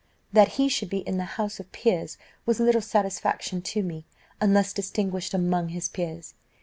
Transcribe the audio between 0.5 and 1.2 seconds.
he should be in